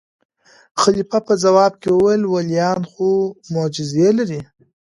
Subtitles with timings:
[0.81, 3.07] خلیفه په ځواب کې وویل: ولیان خو
[3.53, 4.41] معجزې لري.